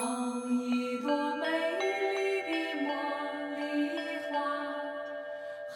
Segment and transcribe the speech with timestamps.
[0.00, 0.06] 好
[0.48, 1.44] 一朵美
[1.78, 1.84] 丽
[2.48, 2.48] 的
[2.88, 2.88] 茉
[3.58, 3.60] 莉
[4.30, 4.32] 花，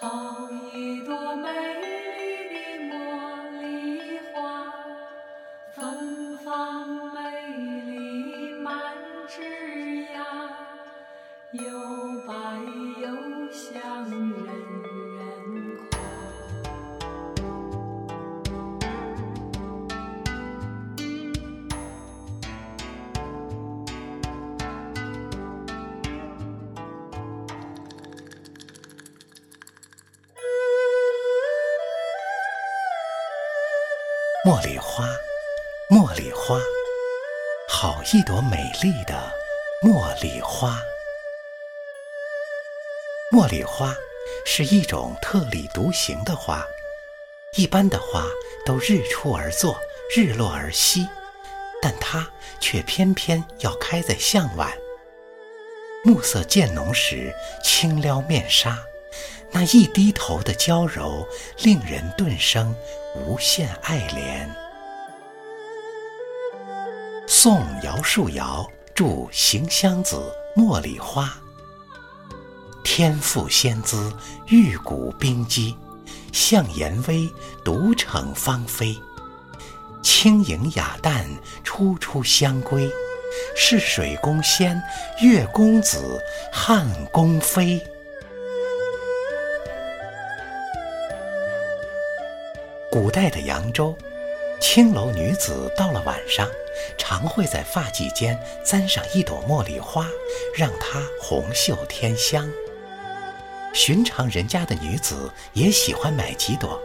[0.00, 0.74] 好一
[1.04, 1.46] 朵美
[1.82, 1.85] 丽
[2.48, 2.54] 的
[2.88, 2.92] 茉
[3.60, 3.62] 莉
[4.32, 4.32] 花，
[5.74, 7.18] 芬芳美
[7.84, 8.73] 丽满
[9.29, 9.43] 枝
[10.14, 10.16] 桠，
[11.52, 11.62] 又
[34.44, 35.08] 茉莉花，
[35.89, 36.61] 茉莉花，
[37.66, 39.33] 好一朵美丽的
[39.83, 40.78] 茉莉花。
[43.33, 43.97] 茉莉花
[44.44, 46.62] 是一种特立独行的花，
[47.55, 48.27] 一般的花
[48.66, 49.80] 都日出而作，
[50.14, 51.08] 日落而息，
[51.80, 52.30] 但它
[52.61, 54.70] 却偏偏要开在向晚。
[56.05, 58.78] 暮色渐浓时，轻撩面纱，
[59.55, 61.24] 那一低头的娇柔，
[61.62, 62.74] 令人顿生
[63.14, 64.48] 无限爱怜。
[67.24, 70.16] 宋姚树尧著《行香子·
[70.60, 71.27] 茉莉花》。
[72.82, 74.12] 天赋仙姿，
[74.48, 75.77] 玉骨冰肌，
[76.32, 77.30] 向颜微，
[77.64, 78.98] 独逞芳菲。
[80.02, 81.25] 轻盈雅淡，
[81.62, 82.91] 初出香闺，
[83.55, 84.82] 是水宫仙，
[85.20, 86.20] 月宫子，
[86.52, 87.80] 汉宫妃。
[92.95, 93.92] 古代的扬州，
[94.61, 96.48] 青楼女子到了晚上，
[96.97, 100.06] 常会在发髻间簪上一朵茉莉花，
[100.55, 102.48] 让它红袖添香。
[103.72, 106.81] 寻常人家的女子也喜欢买几朵，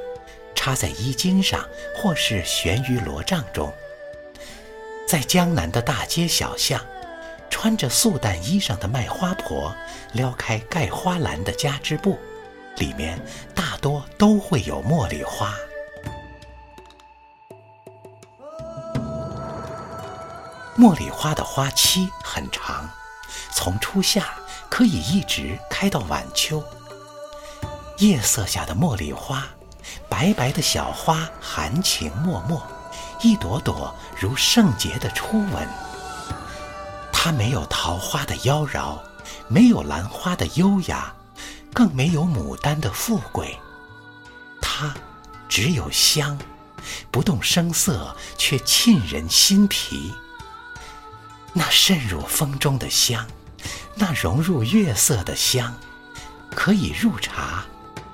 [0.55, 1.63] 插在衣襟上，
[1.95, 3.71] 或是悬于罗帐中。
[5.07, 6.83] 在江南的大街小巷，
[7.51, 9.71] 穿着素淡衣裳的卖花婆
[10.13, 12.17] 撩开盖花篮的夹织布，
[12.77, 13.19] 里面
[13.53, 15.55] 大多都会有茉莉花。
[20.79, 22.89] 茉莉花的花期很长，
[23.51, 24.29] 从初夏
[24.69, 26.63] 可以一直开到晚秋。
[27.97, 29.45] 夜色下的茉莉花，
[30.07, 32.57] 白白的小花含情脉脉，
[33.21, 35.67] 一朵朵如圣洁的初吻。
[37.11, 38.97] 它没有桃花的妖娆，
[39.49, 41.13] 没有兰花的优雅，
[41.73, 43.59] 更没有牡丹的富贵。
[44.61, 44.95] 它
[45.49, 46.39] 只有香，
[47.11, 50.13] 不动声色，却沁人心脾。
[51.59, 53.27] 那渗入风中的香，
[53.93, 55.77] 那融入月色的香，
[56.55, 57.65] 可以入茶。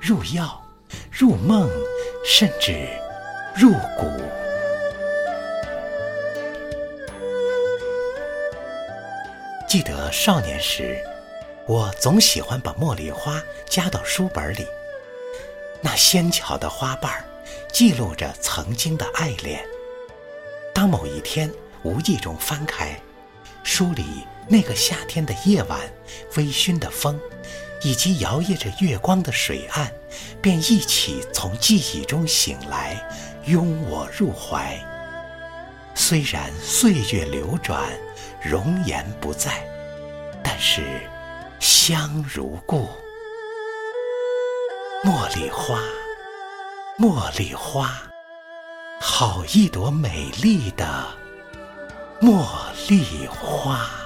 [0.01, 0.63] 入药，
[1.11, 1.69] 入梦，
[2.25, 2.87] 甚至
[3.55, 4.11] 入骨。
[9.67, 10.99] 记得少年时，
[11.67, 14.65] 我总喜欢把茉莉花夹到书本里，
[15.81, 17.23] 那纤巧的花瓣
[17.71, 19.63] 记录着曾经的爱恋。
[20.73, 21.51] 当某一天
[21.83, 22.99] 无意中翻开，
[23.65, 25.81] 书里那个夏天的夜晚，
[26.37, 27.19] 微醺的风。
[27.81, 29.91] 以及摇曳着月光的水岸，
[30.41, 32.99] 便一起从记忆中醒来，
[33.45, 34.75] 拥我入怀。
[35.93, 37.87] 虽然岁月流转，
[38.41, 39.63] 容颜不在，
[40.41, 40.81] 但是
[41.59, 42.89] 香如故。
[45.03, 45.79] 茉莉花，
[46.97, 48.01] 茉莉花，
[48.99, 51.05] 好一朵美丽的
[52.21, 52.45] 茉
[52.87, 54.04] 莉花。